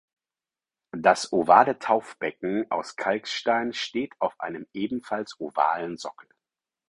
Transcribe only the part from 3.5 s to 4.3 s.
steht